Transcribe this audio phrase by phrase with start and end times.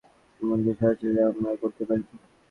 [0.39, 2.15] এমন কিছু কি আছে যা আমরা করতে পারি না?